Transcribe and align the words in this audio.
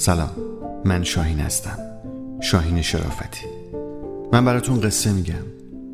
سلام 0.00 0.30
من 0.84 1.04
شاهین 1.04 1.40
هستم 1.40 1.78
شاهین 2.40 2.82
شرافتی. 2.82 3.46
من 4.32 4.44
براتون 4.44 4.80
قصه 4.80 5.12
میگم. 5.12 5.34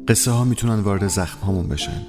قصه 0.09 0.31
ها 0.31 0.45
می‌تونن 0.45 0.81
وارد 0.81 1.07
زخم 1.09 1.47
هامون 1.47 1.69
بشن. 1.69 2.03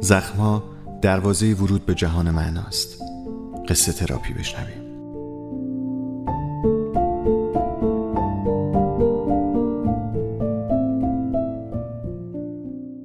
زخم 0.00 0.38
ها 0.38 0.64
دروازه 1.02 1.54
ورود 1.54 1.86
به 1.86 1.94
جهان 1.94 2.30
معناست. 2.30 3.02
قصه 3.68 3.92
تراپی 3.92 4.32
بشنویم. 4.32 4.90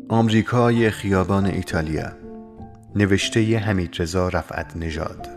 آمریکای 0.10 0.90
خیابان 0.90 1.46
ایتالیا. 1.46 2.12
نوشته 2.96 3.58
حمید 3.58 3.96
رضا 4.00 4.30
رفعت 4.30 4.78
نژاد. 4.78 5.35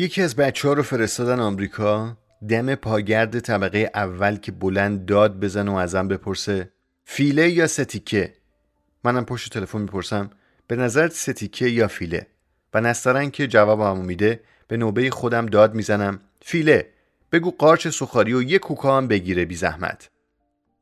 یکی 0.00 0.22
از 0.22 0.36
بچه 0.36 0.68
ها 0.68 0.74
رو 0.74 0.82
فرستادن 0.82 1.40
آمریکا. 1.40 2.16
دم 2.48 2.74
پاگرد 2.74 3.40
طبقه 3.40 3.90
اول 3.94 4.36
که 4.36 4.52
بلند 4.52 5.06
داد 5.06 5.40
بزن 5.40 5.68
و 5.68 5.74
ازم 5.74 6.08
بپرسه. 6.08 6.70
فیله 7.04 7.50
یا 7.50 7.66
ستیکه؟ 7.66 8.34
منم 9.04 9.24
پشت 9.24 9.52
تلفن 9.52 9.80
می‌پرسم. 9.80 10.30
به 10.66 10.76
نظرت 10.76 11.12
ستیکه 11.12 11.66
یا 11.66 11.88
فیله؟ 11.88 12.26
و 12.74 12.80
نسترن 12.80 13.30
که 13.30 13.46
جواب 13.46 13.80
همو 13.80 14.02
میده. 14.02 14.40
به 14.68 14.76
نوبه 14.76 15.10
خودم 15.10 15.46
داد 15.46 15.74
می‌زنم. 15.74 16.20
فیله 16.42 16.86
بگو 17.32 17.50
قارچ 17.50 17.88
سخاری 17.88 18.34
و 18.34 18.42
یک 18.42 18.60
کوکا 18.60 18.96
هم 18.96 19.08
بگیره 19.08 19.44
بی 19.44 19.54
زحمت. 19.54 20.10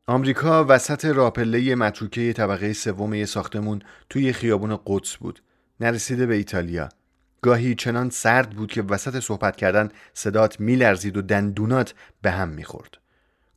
آمریکا 0.06 0.66
وسط 0.68 1.04
راپله 1.04 1.74
متروکه 1.74 2.32
طبقه 2.32 2.72
سوم 2.72 3.24
ساختمون 3.24 3.82
توی 4.10 4.32
خیابون 4.32 4.78
قدس 4.86 5.16
بود. 5.16 5.42
نرسیده 5.80 6.26
به 6.26 6.34
ایتالیا. 6.34 6.88
گاهی 7.46 7.74
چنان 7.74 8.10
سرد 8.10 8.50
بود 8.50 8.72
که 8.72 8.82
وسط 8.82 9.20
صحبت 9.20 9.56
کردن 9.56 9.88
صدات 10.14 10.60
میلرزید 10.60 11.16
و 11.16 11.22
دندونات 11.22 11.94
به 12.22 12.30
هم 12.30 12.48
می‌خورد. 12.48 12.98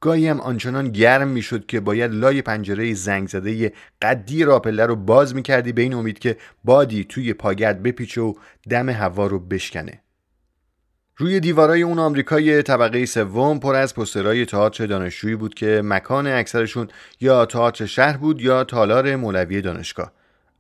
گاهی 0.02 0.28
هم 0.28 0.42
آنچنان 0.42 0.90
گرم 0.90 1.28
می‌شد 1.28 1.66
که 1.66 1.80
باید 1.80 2.14
لای 2.14 2.42
پنجره 2.42 2.94
زنگ 2.94 3.28
زده 3.28 3.74
قدی 4.02 4.44
راپله 4.44 4.86
رو 4.86 4.96
باز 4.96 5.36
می‌کردی 5.36 5.72
به 5.72 5.82
این 5.82 5.94
امید 5.94 6.20
که 6.20 6.38
بادی 6.64 7.04
توی 7.04 7.34
پاگرد 7.34 7.84
بپیچه 7.84 8.22
و 8.22 8.34
دم 8.70 8.90
هوا 8.90 9.28
رو 9.28 9.40
بشکنه. 9.40 10.02
روی 11.18 11.40
دیوارای 11.40 11.82
اون 11.82 12.00
آمریکای 12.00 12.64
طبقه 12.64 13.06
سوم 13.06 13.60
پر 13.60 13.76
از 13.76 13.96
پسترهای 13.96 14.46
تئاتر 14.46 14.86
دانشجویی 14.86 15.36
بود 15.36 15.54
که 15.54 15.82
مکان 15.84 16.28
اکثرشون 16.28 16.88
یا 17.20 17.46
تئاتر 17.46 17.86
شهر 17.86 18.18
بود 18.18 18.42
یا 18.42 18.64
تالار 18.64 19.16
مولوی 19.16 19.62
دانشگاه. 19.62 20.12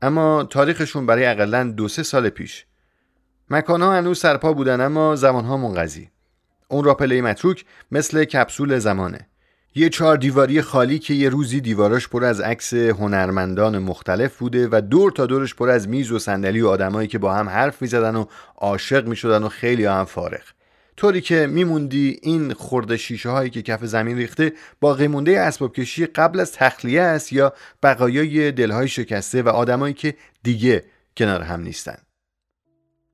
اما 0.01 0.43
تاریخشون 0.43 1.05
برای 1.05 1.25
اقلا 1.25 1.63
دو 1.63 1.87
سه 1.87 2.03
سال 2.03 2.29
پیش. 2.29 2.65
مکانها 3.51 3.97
هنوز 3.97 4.19
سرپا 4.19 4.53
بودن 4.53 4.81
اما 4.81 5.15
زمانها 5.15 5.57
منقضی. 5.57 6.09
اون 6.67 6.83
راپله 6.83 7.21
متروک 7.21 7.65
مثل 7.91 8.23
کپسول 8.23 8.79
زمانه. 8.79 9.27
یه 9.75 9.89
چهار 9.89 10.17
دیواری 10.17 10.61
خالی 10.61 10.99
که 10.99 11.13
یه 11.13 11.29
روزی 11.29 11.61
دیواراش 11.61 12.07
پر 12.07 12.23
از 12.23 12.41
عکس 12.41 12.73
هنرمندان 12.73 13.79
مختلف 13.79 14.37
بوده 14.37 14.67
و 14.71 14.81
دور 14.81 15.11
تا 15.11 15.25
دورش 15.25 15.55
پر 15.55 15.69
از 15.69 15.89
میز 15.89 16.11
و 16.11 16.19
صندلی 16.19 16.61
و 16.61 16.67
آدمایی 16.67 17.07
که 17.07 17.17
با 17.17 17.33
هم 17.33 17.49
حرف 17.49 17.81
می‌زدن 17.81 18.15
و 18.15 18.25
عاشق 18.57 19.07
می‌شدن 19.07 19.43
و 19.43 19.49
خیلی 19.49 19.85
هم 19.85 20.05
فارغ. 20.05 20.43
طوری 20.97 21.21
که 21.21 21.47
میموندی 21.47 22.19
این 22.21 22.53
خورده 22.53 22.97
شیشه 22.97 23.29
هایی 23.29 23.49
که 23.49 23.61
کف 23.61 23.85
زمین 23.85 24.17
ریخته 24.17 24.53
باقی 24.79 25.07
مونده 25.07 25.39
اسباب 25.39 25.75
کشی 25.75 26.05
قبل 26.05 26.39
از 26.39 26.51
تخلیه 26.51 27.01
است 27.01 27.33
یا 27.33 27.53
بقایای 27.83 28.51
دلهای 28.51 28.87
شکسته 28.87 29.41
و 29.41 29.49
آدمایی 29.49 29.93
که 29.93 30.15
دیگه 30.43 30.83
کنار 31.17 31.41
هم 31.41 31.61
نیستن. 31.61 31.97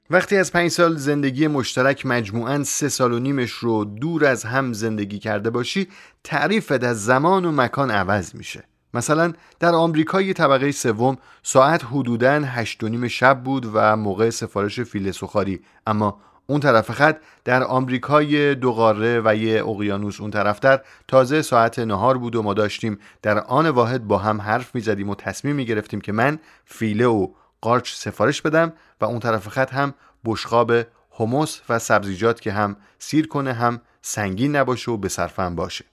وقتی 0.10 0.38
از 0.38 0.52
پنج 0.52 0.72
سال 0.72 0.96
زندگی 0.96 1.48
مشترک 1.48 2.06
مجموعاً 2.06 2.64
سه 2.64 2.90
سال 2.90 3.14
و 3.14 3.20
نیمش 3.20 3.52
رو 3.52 3.86
دور 3.86 4.26
از 4.26 4.44
هم 4.44 4.74
زندگی 4.74 5.20
کرده 5.20 5.50
باشی 5.50 5.88
تعریفت 6.24 6.84
از 6.84 7.06
زمان 7.06 7.46
و 7.46 7.52
مکان 7.52 7.92
عوض 7.92 8.36
میشه. 8.36 8.64
مثلا 8.94 9.34
در 9.60 9.74
آمریکای 9.74 10.34
طبقه 10.34 10.72
سوم 10.72 11.18
ساعت 11.44 11.84
حدوداً 11.84 12.32
هشت 12.32 12.84
و 12.84 12.90
نیم 12.90 13.08
شب 13.08 13.44
بود 13.44 13.70
و 13.74 13.96
موقع 13.96 14.30
سفارش 14.30 14.80
فیل 14.80 15.12
سخاری. 15.12 15.60
اما 15.88 16.20
اون 16.48 16.60
طرف 16.60 16.92
خط 16.92 17.18
در 17.46 17.64
آمریکای 17.64 18.56
دو 18.56 18.72
قاره 18.72 19.22
و 19.26 19.36
یه 19.36 19.64
اقیانوس 19.68 20.22
اون 20.22 20.32
طرفتر 20.32 20.80
تازه 21.08 21.42
ساعت 21.42 21.80
نهار 21.80 22.18
بود 22.18 22.36
و 22.36 22.42
ما 22.42 22.54
داشتیم 22.54 23.00
در 23.22 23.40
آن 23.40 23.70
واحد 23.70 24.08
با 24.08 24.18
هم 24.18 24.42
حرف 24.42 24.76
می‌زدیم 24.76 25.10
و 25.10 25.16
تصمیم 25.16 25.56
می‌گرفتیم 25.56 26.02
که 26.02 26.12
من 26.12 26.40
فیله 26.66 27.06
و 27.06 27.28
قارچ 27.62 27.94
سفارش 27.94 28.42
بدم 28.42 28.74
و 29.02 29.06
اون 29.06 29.20
طرف 29.20 29.48
خط 29.48 29.74
هم 29.74 29.94
بشقاب 30.26 30.72
هموس 31.20 31.62
و 31.70 31.80
سبزیجات 31.80 32.42
که 32.42 32.52
هم 32.52 32.78
سیر 33.00 33.28
کنه 33.28 33.54
هم 33.54 33.82
سنگین 34.02 34.56
نباشه 34.56 34.92
و 34.92 34.98
به 34.98 35.10
صرفم 35.10 35.56
باشه. 35.56 35.86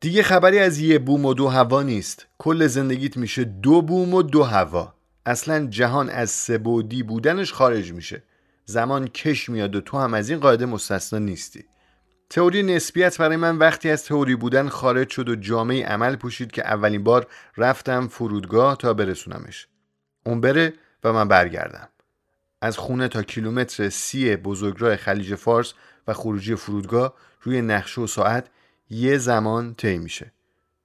دیگه 0.00 0.22
خبری 0.22 0.58
از 0.58 0.78
یه 0.78 0.98
بوم 0.98 1.24
و 1.24 1.34
دو 1.34 1.48
هوا 1.48 1.82
نیست. 1.82 2.26
کل 2.38 2.66
زندگیت 2.66 3.16
میشه 3.16 3.44
دو 3.44 3.82
بوم 3.82 4.14
و 4.14 4.22
دو 4.22 4.42
هوا. 4.42 4.94
اصلا 5.26 5.66
جهان 5.66 6.10
از 6.10 6.30
سبودی 6.30 7.02
بودنش 7.02 7.52
خارج 7.52 7.92
میشه. 7.92 8.22
زمان 8.64 9.08
کش 9.08 9.48
میاد 9.48 9.76
و 9.76 9.80
تو 9.80 9.98
هم 9.98 10.14
از 10.14 10.30
این 10.30 10.40
قاعده 10.40 10.66
مستثنا 10.66 11.18
نیستی. 11.18 11.64
تئوری 12.30 12.62
نسبیت 12.62 13.18
برای 13.18 13.36
من 13.36 13.58
وقتی 13.58 13.90
از 13.90 14.04
تئوری 14.04 14.36
بودن 14.36 14.68
خارج 14.68 15.10
شد 15.10 15.28
و 15.28 15.36
جامعه 15.36 15.86
عمل 15.86 16.16
پوشید 16.16 16.50
که 16.50 16.66
اولین 16.66 17.04
بار 17.04 17.26
رفتم 17.56 18.08
فرودگاه 18.08 18.76
تا 18.76 18.94
برسونمش. 18.94 19.68
اون 20.26 20.40
بره 20.40 20.72
و 21.04 21.12
من 21.12 21.28
برگردم. 21.28 21.88
از 22.60 22.78
خونه 22.78 23.08
تا 23.08 23.22
کیلومتر 23.22 23.88
سی 23.88 24.36
بزرگراه 24.36 24.96
خلیج 24.96 25.34
فارس 25.34 25.74
و 26.08 26.12
خروجی 26.12 26.54
فرودگاه 26.54 27.14
روی 27.42 27.62
نقشه 27.62 28.00
و 28.00 28.06
ساعت 28.06 28.46
یه 28.90 29.18
زمان 29.18 29.74
طی 29.74 29.98
میشه. 29.98 30.32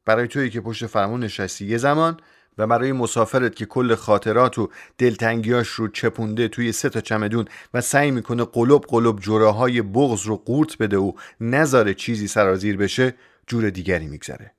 برای 0.06 0.28
تویی 0.28 0.50
که 0.50 0.62
پشت 0.62 0.86
فرمون 0.86 1.24
نشستی 1.24 1.66
یه 1.66 1.78
زمان 1.78 2.20
و 2.58 2.68
برای 2.68 2.92
مسافرت 2.92 3.56
که 3.56 3.66
کل 3.66 3.96
خاطرات 3.96 4.60
و 4.60 4.70
دلتنگیاش 4.98 5.68
رو 5.68 5.88
چپونده 5.88 6.48
توی 6.48 6.72
سه 6.72 6.90
تا 6.90 7.02
چمدون 7.02 7.46
و 7.74 7.82
سعی 7.82 8.12
می‌کنه 8.12 8.46
قلب 8.46 8.82
قلب 8.82 9.20
جراهای 9.20 9.82
بغز 9.82 10.22
رو 10.22 10.38
قورت 10.38 10.78
بده 10.78 10.98
و 10.98 11.12
نذاره 11.42 11.94
چیزی 11.94 12.28
سرازیر 12.28 12.78
بشه 12.78 13.14
جور 13.48 13.70
دیگری 13.70 14.08
میگذره. 14.08 14.52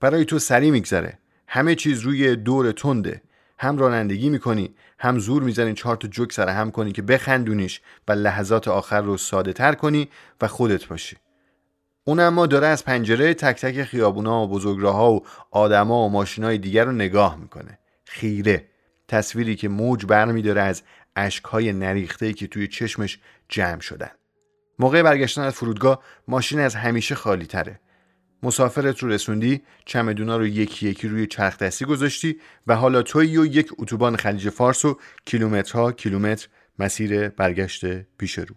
برای 0.00 0.24
تو 0.24 0.38
سری 0.38 0.70
میگذره. 0.70 1.18
همه 1.46 1.74
چیز 1.74 2.00
روی 2.00 2.36
دور 2.36 2.72
تنده. 2.72 3.22
هم 3.62 3.78
رانندگی 3.78 4.30
می‌کنی 4.30 4.74
هم 4.98 5.18
زور 5.18 5.42
می‌زنی 5.42 5.74
چهار 5.74 5.96
تا 5.96 6.08
جوک 6.08 6.32
سر 6.32 6.48
هم 6.48 6.70
کنی 6.70 6.92
که 6.92 7.02
بخندونیش 7.02 7.80
و 8.08 8.12
لحظات 8.12 8.68
آخر 8.68 9.00
رو 9.00 9.16
ساده 9.16 9.52
تر 9.52 9.74
کنی 9.74 10.08
و 10.40 10.48
خودت 10.48 10.86
باشی. 10.86 11.16
اون 12.04 12.20
اما 12.20 12.46
داره 12.46 12.66
از 12.66 12.84
پنجره 12.84 13.34
تک 13.34 13.60
تک 13.60 13.84
خیابونا 13.84 14.42
و 14.42 14.48
بزرگراهها 14.48 15.12
و 15.12 15.24
آدما 15.50 16.06
و 16.06 16.10
ماشینای 16.10 16.58
دیگر 16.58 16.84
رو 16.84 16.92
نگاه 16.92 17.36
می‌کنه. 17.36 17.78
خیره. 18.04 18.64
تصویری 19.08 19.56
که 19.56 19.68
موج 19.68 20.06
برمیداره 20.06 20.62
از 20.62 20.82
اشکهای 21.16 21.72
نریخته 21.72 22.32
که 22.32 22.46
توی 22.46 22.68
چشمش 22.68 23.18
جمع 23.48 23.80
شدن. 23.80 24.10
موقع 24.78 25.02
برگشتن 25.02 25.42
از 25.42 25.54
فرودگاه 25.54 26.02
ماشین 26.28 26.60
از 26.60 26.74
همیشه 26.74 27.14
خالی 27.14 27.46
تره 27.46 27.80
مسافرت 28.42 28.98
رو 28.98 29.08
رسوندی 29.08 29.62
چمدونا 29.84 30.36
رو 30.36 30.46
یکی 30.46 30.88
یکی 30.88 31.08
روی 31.08 31.26
چرخ 31.26 31.58
دستی 31.58 31.84
گذاشتی 31.84 32.40
و 32.66 32.76
حالا 32.76 33.02
توی 33.02 33.38
و 33.38 33.46
یک 33.46 33.72
اتوبان 33.78 34.16
خلیج 34.16 34.48
فارس 34.48 34.84
و 34.84 34.98
کیلومترها 35.24 35.92
کیلومتر 35.92 36.48
مسیر 36.78 37.28
برگشت 37.28 38.02
پیش 38.02 38.38
رو. 38.38 38.54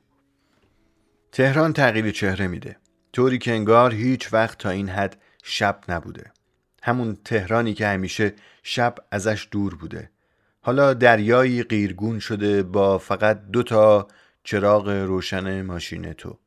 تهران 1.31 1.73
تغییر 1.73 2.11
چهره 2.11 2.47
میده. 2.47 2.77
طوری 3.13 3.37
که 3.37 3.51
انگار 3.51 3.93
هیچ 3.93 4.33
وقت 4.33 4.57
تا 4.57 4.69
این 4.69 4.89
حد 4.89 5.21
شب 5.43 5.79
نبوده. 5.89 6.31
همون 6.83 7.17
تهرانی 7.25 7.73
که 7.73 7.87
همیشه 7.87 8.33
شب 8.63 8.95
ازش 9.11 9.47
دور 9.51 9.75
بوده. 9.75 10.09
حالا 10.61 10.93
دریایی 10.93 11.63
غیرگون 11.63 12.19
شده 12.19 12.63
با 12.63 12.97
فقط 12.97 13.41
دو 13.51 13.63
تا 13.63 14.07
چراغ 14.43 14.89
روشن 14.89 15.61
ماشین 15.61 16.13
تو. 16.13 16.39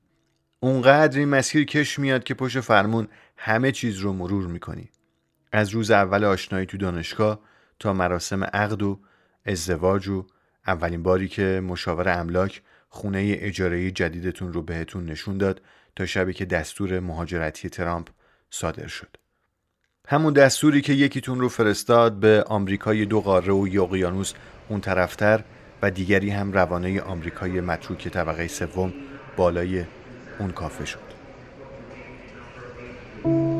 اونقدر 0.60 1.18
این 1.18 1.28
مسیر 1.28 1.64
کش 1.64 1.98
میاد 1.98 2.24
که 2.24 2.34
پشت 2.34 2.60
فرمون 2.60 3.08
همه 3.36 3.72
چیز 3.72 3.98
رو 3.98 4.12
مرور 4.12 4.46
می‌کنی. 4.46 4.90
از 5.52 5.70
روز 5.70 5.90
اول 5.90 6.24
آشنایی 6.24 6.66
تو 6.66 6.76
دانشگاه 6.76 7.40
تا 7.78 7.92
مراسم 7.92 8.44
عقد 8.44 8.82
و 8.82 9.00
ازدواج 9.46 10.08
و 10.08 10.26
اولین 10.66 11.02
باری 11.02 11.28
که 11.28 11.60
مشاور 11.64 12.08
املاک 12.08 12.62
خونه 12.88 13.36
اجاره 13.38 13.90
جدیدتون 13.90 14.52
رو 14.52 14.62
بهتون 14.62 15.04
نشون 15.04 15.38
داد 15.38 15.62
تا 15.96 16.06
شبی 16.06 16.32
که 16.32 16.44
دستور 16.44 17.00
مهاجرتی 17.00 17.68
ترامپ 17.68 18.08
صادر 18.50 18.86
شد. 18.86 19.16
همون 20.08 20.32
دستوری 20.32 20.80
که 20.80 20.92
یکیتون 20.92 21.40
رو 21.40 21.48
فرستاد 21.48 22.12
به 22.12 22.44
آمریکای 22.46 23.04
دو 23.04 23.20
قاره 23.20 23.52
و 23.52 23.82
اقیانوس 23.82 24.32
اون 24.68 24.80
طرفتر 24.80 25.44
و 25.82 25.90
دیگری 25.90 26.30
هم 26.30 26.52
روانه 26.52 27.00
آمریکای 27.00 27.60
متروک 27.60 28.08
طبقه 28.08 28.48
سوم 28.48 28.92
بالای 29.36 29.84
اون 30.38 30.50
کافه 30.50 30.84
شد. 30.84 31.05
you. 33.26 33.55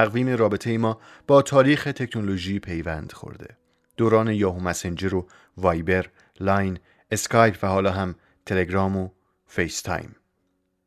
تقویم 0.00 0.28
رابطه 0.28 0.78
ما 0.78 1.00
با 1.26 1.42
تاریخ 1.42 1.84
تکنولوژی 1.84 2.58
پیوند 2.58 3.12
خورده. 3.12 3.56
دوران 3.96 4.28
Yahoo 4.28 4.60
Messenger 4.60 5.14
و 5.14 5.26
Viber، 5.56 6.06
Line، 6.40 6.78
Skype 7.10 7.58
و 7.62 7.66
حالا 7.66 7.90
هم 7.90 8.14
تلگرام 8.46 8.96
و 8.96 9.08
FaceTime. 9.46 10.16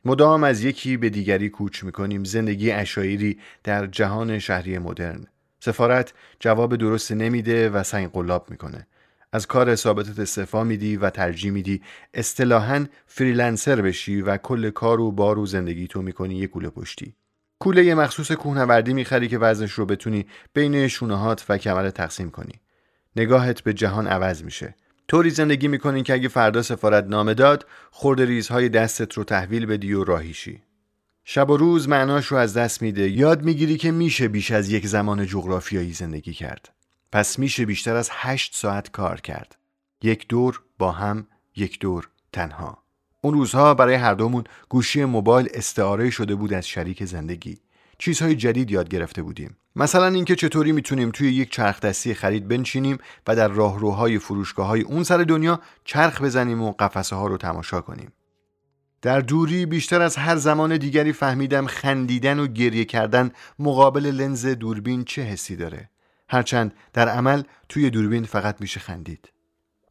مدام 0.06 0.44
از 0.44 0.64
یکی 0.64 0.98
به 0.98 1.10
دیگری 1.10 1.50
کوچ 1.50 1.84
می‌کنیم 1.84 2.24
زندگی 2.24 2.72
عشایری 2.72 3.40
در 3.64 3.88
جهان 3.88 4.40
شهری 4.40 4.78
مدرن. 4.78 5.26
سفارت 5.60 6.14
جواب 6.40 6.76
درست 6.76 7.12
نمیده 7.12 7.70
و 7.70 7.84
سنگ 7.84 8.12
قلاب 8.12 8.52
می‌کنه. 8.52 8.88
از 9.32 9.48
کار 9.48 9.76
ثابتت 9.76 10.20
استعفا 10.20 10.64
میدی 10.64 10.98
و 10.98 11.10
ترجیح 11.10 11.52
میدی 11.52 11.82
اصطلاحا 12.14 12.86
freelancer 13.06 13.82
بشی 13.82 14.22
و 14.22 14.38
کل 14.38 14.70
کار 14.70 15.00
و 15.00 15.12
بار 15.12 15.40
و 15.40 15.46
زندگیتو 15.46 16.02
می‌کنی 16.02 16.36
یه 16.36 16.48
کوله 16.48 16.70
پشتی. 16.70 17.16
کوله 17.64 17.96
مخصوص 17.96 18.32
کوهنوردی 18.32 18.94
می‌خری 18.94 19.28
که 19.28 19.38
وزنش 19.38 19.72
رو 19.72 19.86
بتونی 19.86 20.26
بین 20.54 20.88
شونهات 20.88 21.46
و 21.50 21.58
کمر 21.58 21.90
تقسیم 21.90 22.32
کنی. 22.32 22.54
نگاهت 23.16 23.62
به 23.62 23.74
جهان 23.74 24.08
عوض 24.08 24.44
میشه. 24.44 24.76
طوری 25.08 25.30
زندگی 25.30 25.68
می‌کنی 25.68 26.04
که 26.04 26.14
اگه 26.14 26.28
فردا 26.28 26.62
سفارت 26.62 27.06
نامه 27.06 27.34
داد 27.34 27.68
خورد 27.92 28.22
ریزهای 28.22 28.70
دستت 28.70 29.14
رو 29.14 29.24
تحویل 29.24 29.66
بدی 29.66 29.94
و 29.94 30.04
راهیشی. 30.04 30.62
شب 31.24 31.50
و 31.50 31.58
روز 31.58 31.90
معناش 31.90 32.26
رو 32.26 32.38
از 32.38 32.58
دست 32.58 32.82
میده 32.82 33.10
یاد 33.10 33.44
می‌گیری 33.44 33.78
که 33.78 33.92
میشه 33.92 34.28
بیش 34.28 34.52
از 34.52 34.70
یک 34.70 34.88
زمان 34.88 35.26
جغرافیایی 35.26 35.94
زندگی 35.94 36.34
کرد. 36.34 36.70
پس 37.12 37.40
میشه 37.40 37.66
بیشتر 37.66 37.96
از 37.96 38.10
هشت 38.12 38.56
ساعت 38.56 38.92
کار 38.92 39.22
کرد. 39.22 39.56
یک 40.02 40.28
دور 40.28 40.62
با 40.78 40.92
هم 40.92 41.28
یک 41.56 41.80
دور 41.80 42.10
تنها. 42.34 42.83
اون 43.26 43.34
روزها 43.34 43.74
برای 43.74 43.96
هر 43.96 44.14
دومون 44.14 44.44
گوشی 44.70 45.06
موبایل 45.06 45.50
استعاره 45.54 46.10
شده 46.10 46.36
بود 46.36 46.54
از 46.54 46.68
شریک 46.68 47.06
زندگی. 47.06 47.58
چیزهای 47.98 48.36
جدید 48.36 48.72
یاد 48.72 48.90
گرفته 48.90 49.22
بودیم. 49.22 49.58
مثلا 49.76 50.08
اینکه 50.08 50.36
چطوری 50.36 50.72
می‌تونیم 50.72 51.12
توی 51.12 51.34
یک 51.34 51.52
چرخ 51.52 51.80
دستی 51.80 52.14
خرید 52.14 52.48
بنشینیم 52.48 52.98
و 53.28 53.36
در 53.36 53.48
راهروهای 53.48 54.20
فروشگاه 54.20 54.68
های 54.68 54.82
اون 54.82 55.04
سر 55.04 55.18
دنیا 55.18 55.60
چرخ 55.86 56.22
بزنیم 56.22 56.62
و 56.62 56.72
قفسه 56.72 57.16
ها 57.16 57.28
رو 57.28 57.38
تماشا 57.38 57.82
کنیم. 57.82 58.14
در 59.02 59.20
دوری 59.20 59.66
بیشتر 59.66 60.02
از 60.02 60.16
هر 60.16 60.36
زمان 60.36 60.78
دیگری 60.78 61.14
فهمیدم 61.14 61.68
خندیدن 61.68 62.40
و 62.40 62.48
گریه 62.48 62.86
کردن 62.86 63.32
مقابل 63.60 64.06
لنز 64.06 64.46
دوربین 64.46 65.04
چه 65.04 65.22
حسی 65.22 65.56
داره. 65.56 65.90
هرچند 66.30 66.74
در 66.94 67.10
عمل 67.10 67.44
توی 67.70 67.90
دوربین 67.90 68.24
فقط 68.24 68.62
میشه 68.62 68.80
خندید. 68.80 69.33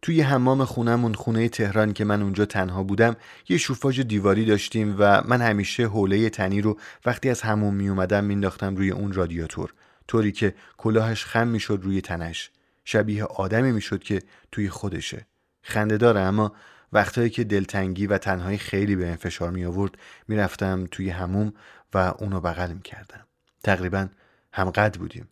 توی 0.02 0.20
حمام 0.20 0.64
خونمون 0.64 1.14
خونه 1.14 1.48
تهران 1.48 1.92
که 1.92 2.04
من 2.04 2.22
اونجا 2.22 2.44
تنها 2.44 2.82
بودم 2.82 3.16
یه 3.48 3.58
شوفاژ 3.58 4.00
دیواری 4.00 4.44
داشتیم 4.44 4.96
و 4.98 5.22
من 5.24 5.40
همیشه 5.40 5.86
حوله 5.86 6.30
تنی 6.30 6.60
رو 6.60 6.78
وقتی 7.06 7.28
از 7.28 7.40
همون 7.40 7.74
می 7.74 7.88
اومدم 7.88 8.24
مینداختم 8.24 8.76
روی 8.76 8.90
اون 8.90 9.12
رادیاتور. 9.12 9.74
طوری 10.08 10.32
که 10.32 10.54
کلاهش 10.76 11.24
خم 11.24 11.48
می‌شد 11.48 11.80
روی 11.82 12.00
تنش. 12.00 12.50
شبیه 12.84 13.24
آدمی 13.24 13.72
می‌شد 13.72 14.02
که 14.02 14.22
توی 14.52 14.68
خودشه. 14.68 15.26
خنده 15.62 15.96
داره 15.96 16.20
اما 16.20 16.52
وقتایی 16.92 17.30
که 17.30 17.44
دلتنگی 17.44 18.06
و 18.06 18.18
تنهایی 18.18 18.58
خیلی 18.58 18.96
به 18.96 19.08
انفشار 19.08 19.50
می 19.50 19.64
آورد 19.64 19.98
می‌رفتم 20.28 20.88
توی 20.90 21.10
هموم 21.10 21.52
و 21.94 22.14
اونو 22.18 22.40
بغل 22.40 22.72
می‌کردم. 22.72 23.26
تقریبا 23.64 24.08
همقد 24.52 24.96
بودیم. 24.96 25.28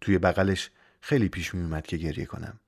توی 0.00 0.18
بغلش 0.18 0.70
خیلی 1.00 1.28
پیش 1.28 1.54
می 1.54 1.62
اومد 1.62 1.86
که 1.86 1.96
گریه 1.96 2.24
کنم. 2.24 2.60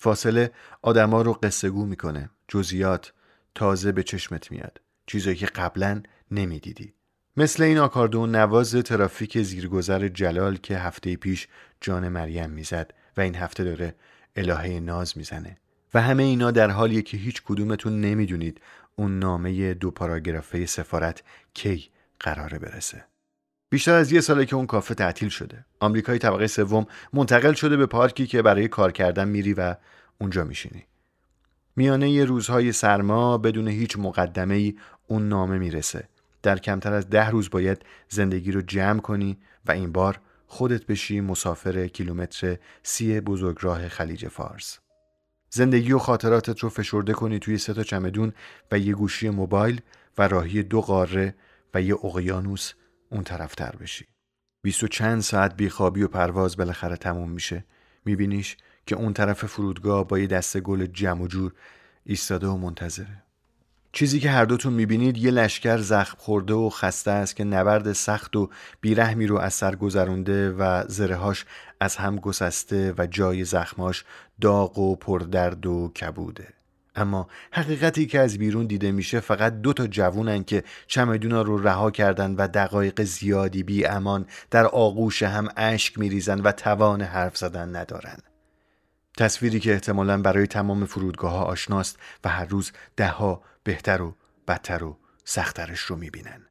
فاصله 0.00 0.52
آدما 0.82 1.22
رو 1.22 1.32
قصه 1.32 1.70
گو 1.70 1.86
می‌کنه. 1.86 2.30
جزئیات 2.48 3.12
تازه 3.54 3.92
به 3.92 4.02
چشمت 4.02 4.50
میاد. 4.50 4.80
چیزایی 5.06 5.36
که 5.36 5.46
قبلا 5.46 6.02
نمی‌دیدی. 6.30 6.94
مثل 7.36 7.62
این 7.62 7.78
آکاردون 7.78 8.34
نواز 8.34 8.74
ترافیک 8.74 9.42
زیرگذر 9.42 10.08
جلال 10.08 10.56
که 10.56 10.78
هفته 10.78 11.16
پیش 11.16 11.48
جان 11.80 12.08
مریم 12.08 12.50
می‌زد 12.50 12.94
و 13.16 13.20
این 13.20 13.34
هفته 13.34 13.64
داره 13.64 13.94
الهه 14.36 14.80
ناز 14.80 15.18
می‌زنه. 15.18 15.56
و 15.94 16.02
همه 16.02 16.22
اینا 16.22 16.50
در 16.50 16.70
حالیه 16.70 17.02
که 17.02 17.16
هیچ 17.16 17.42
کدومتون 17.42 18.00
نمی‌دونید 18.00 18.60
اون 18.96 19.18
نامه 19.18 19.74
دو 19.74 19.90
پاراگرافه 19.90 20.66
سفارت 20.66 21.22
کی 21.54 21.90
قراره 22.20 22.58
برسه. 22.58 23.04
بیشتر 23.70 23.94
از 23.94 24.12
یه 24.12 24.20
ساله 24.20 24.46
که 24.46 24.56
اون 24.56 24.66
کافه 24.66 24.94
تعطیل 24.94 25.28
شده. 25.28 25.64
آمریکای 25.80 26.18
طبقه 26.18 26.46
سوم 26.46 26.86
منتقل 27.12 27.52
شده 27.52 27.76
به 27.76 27.86
پارکی 27.86 28.26
که 28.26 28.42
برای 28.42 28.68
کار 28.68 28.92
کردن 28.92 29.28
میری 29.28 29.54
و 29.54 29.74
اونجا 30.20 30.44
میشینی. 30.44 30.86
میانه 31.76 32.10
یه 32.10 32.24
روزهای 32.24 32.72
سرما 32.72 33.38
بدون 33.38 33.68
هیچ 33.68 33.98
مقدمه 33.98 34.54
ای 34.54 34.74
اون 35.06 35.28
نامه 35.28 35.58
می‌رسه. 35.58 36.08
در 36.42 36.58
کمتر 36.58 36.92
از 36.92 37.10
ده 37.10 37.30
روز 37.30 37.50
باید 37.50 37.82
زندگی 38.08 38.52
رو 38.52 38.60
جمع 38.62 39.00
کنی 39.00 39.38
و 39.66 39.72
این 39.72 39.92
بار 39.92 40.20
خودت 40.46 40.86
بشی 40.86 41.20
مسافر 41.20 41.86
کیلومتر 41.86 42.56
سی 42.82 43.20
بزرگراه 43.20 43.88
خلیج 43.88 44.28
فارس. 44.28 44.78
زندگی 45.50 45.92
و 45.92 45.98
خاطراتت 45.98 46.58
رو 46.58 46.68
فشرده 46.68 47.12
کنی 47.12 47.38
توی 47.38 47.58
سه 47.58 47.74
تا 47.74 47.82
چمدون 47.82 48.32
و 48.72 48.78
یه 48.78 48.94
گوشی 48.94 49.28
موبایل 49.28 49.80
و 50.18 50.28
راهی 50.28 50.62
دو 50.62 50.80
قاره 50.80 51.34
و 51.74 51.82
یه 51.82 51.94
اقیانوس 52.04 52.72
اون 53.10 53.24
طرفتر 53.24 53.76
بشی. 53.76 54.06
بیست 54.62 54.82
و 54.82 54.88
چند 54.88 55.20
ساعت 55.20 55.56
بیخوابی 55.56 56.02
و 56.02 56.08
پرواز 56.08 56.56
بالاخره 56.56 56.96
تموم 56.96 57.30
میشه. 57.30 57.64
میبینیش 58.04 58.56
که 58.86 58.96
اون 58.96 59.12
طرف 59.12 59.44
فرودگاه 59.44 60.08
با 60.08 60.18
یه 60.18 60.26
دسته 60.26 60.60
گل 60.60 60.86
جمع 60.86 61.22
و 61.22 61.26
جور 61.26 61.52
ایستاده 62.04 62.46
و 62.46 62.56
منتظره. 62.56 63.22
چیزی 63.92 64.20
که 64.20 64.30
هر 64.30 64.44
دوتون 64.44 64.72
می‌بینید 64.72 65.16
یه 65.16 65.30
لشکر 65.30 65.78
زخم 65.78 66.16
خورده 66.18 66.54
و 66.54 66.70
خسته 66.70 67.10
است 67.10 67.36
که 67.36 67.44
نبرد 67.44 67.92
سخت 67.92 68.36
و 68.36 68.50
بیرحمی 68.80 69.26
رو 69.26 69.38
از 69.38 69.54
سر 69.54 69.76
گذرونده 69.76 70.50
و 70.50 70.84
زرهاش 70.88 71.44
از 71.80 71.96
هم 71.96 72.16
گسسته 72.16 72.94
و 72.98 73.06
جای 73.06 73.44
زخماش 73.44 74.04
داغ 74.40 74.78
و 74.78 74.96
پردرد 74.96 75.66
و 75.66 75.88
کبوده. 75.88 76.55
اما 76.96 77.28
حقیقتی 77.52 78.06
که 78.06 78.20
از 78.20 78.38
بیرون 78.38 78.66
دیده 78.66 78.92
میشه 78.92 79.20
فقط 79.20 79.60
دو 79.60 79.72
تا 79.72 79.86
جوونن 79.86 80.44
که 80.44 80.64
چمدونا 80.86 81.42
رو 81.42 81.58
رها 81.58 81.90
کردن 81.90 82.34
و 82.34 82.48
دقایق 82.48 83.02
زیادی 83.02 83.62
بی 83.62 83.86
امان 83.86 84.26
در 84.50 84.66
آغوش 84.66 85.22
هم 85.22 85.48
اشک 85.56 85.98
میریزن 85.98 86.40
و 86.40 86.52
توان 86.52 87.02
حرف 87.02 87.36
زدن 87.36 87.76
ندارن. 87.76 88.16
تصویری 89.18 89.60
که 89.60 89.72
احتمالا 89.72 90.22
برای 90.22 90.46
تمام 90.46 90.84
فرودگاه 90.84 91.32
ها 91.32 91.42
آشناست 91.42 91.98
و 92.24 92.28
هر 92.28 92.44
روز 92.44 92.72
دهها 92.96 93.42
بهتر 93.64 94.02
و 94.02 94.16
بدتر 94.48 94.84
و 94.84 94.98
سخترش 95.24 95.80
رو 95.80 95.96
می‌بینن. 95.96 96.46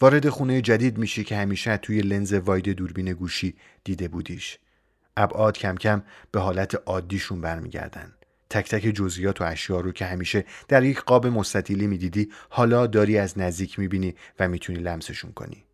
وارد 0.00 0.28
خونه 0.28 0.60
جدید 0.60 0.98
میشی 0.98 1.24
که 1.24 1.36
همیشه 1.36 1.76
توی 1.76 2.00
لنز 2.00 2.32
واید 2.32 2.68
دوربین 2.68 3.12
گوشی 3.12 3.54
دیده 3.84 4.08
بودیش. 4.08 4.58
ابعاد 5.16 5.58
کم 5.58 5.76
کم 5.76 6.02
به 6.30 6.40
حالت 6.40 6.74
عادیشون 6.86 7.40
برمیگردن. 7.40 8.14
تک 8.50 8.68
تک 8.70 8.82
جزئیات 8.82 9.40
و 9.40 9.44
اشیا 9.44 9.80
رو 9.80 9.92
که 9.92 10.06
همیشه 10.06 10.44
در 10.68 10.84
یک 10.84 11.00
قاب 11.00 11.26
مستطیلی 11.26 11.86
می‌دیدی 11.86 12.32
حالا 12.50 12.86
داری 12.86 13.18
از 13.18 13.38
نزدیک 13.38 13.78
می‌بینی 13.78 14.14
و 14.38 14.48
می‌تونی 14.48 14.78
لمسشون 14.78 15.32
کنی. 15.32 15.64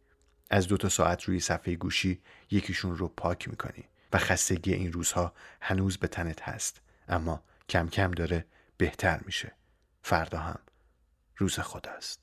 از 0.50 0.69
دو 0.69 0.76
تا 0.76 0.88
ساعت 0.88 1.25
روی 1.25 1.41
صفحه 1.41 1.75
گوشی 1.75 2.21
یکیشون 2.50 2.97
رو 2.97 3.09
پاک 3.09 3.49
می‌کنی 3.49 3.85
و 4.12 4.19
خستگی 4.19 4.73
این 4.75 4.93
روزها 4.93 5.33
هنوز 5.61 5.97
به 5.97 6.09
تنت 6.09 6.43
هست 6.43 6.81
اما 7.09 7.43
کم 7.69 7.88
کم 7.88 8.11
داره 8.11 8.45
بهتر 8.76 9.21
میشه. 9.26 9.52
فردا 10.02 10.38
هم. 10.38 10.59
روز 11.37 11.59
خداست. 11.59 12.21